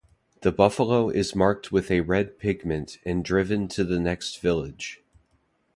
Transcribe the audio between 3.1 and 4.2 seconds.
driven to the